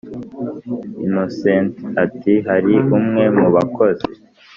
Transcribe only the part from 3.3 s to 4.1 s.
mubakozi